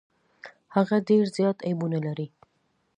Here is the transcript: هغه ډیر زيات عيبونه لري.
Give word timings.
هغه 0.75 0.97
ډیر 1.09 1.23
زيات 1.37 1.57
عيبونه 1.67 1.99
لري. 2.05 2.27